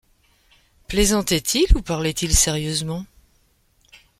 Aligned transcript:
Plaisantait-il 0.87 1.77
ou 1.77 1.83
parlait-il 1.83 2.33
sérieusement? 2.33 3.05